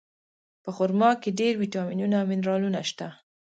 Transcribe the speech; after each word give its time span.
په 0.63 0.69
خرما 0.75 1.09
کې 1.21 1.29
ډېر 1.39 1.53
ویټامینونه 1.61 2.15
او 2.19 2.25
منرالونه 2.31 2.81
شته. 2.89 3.07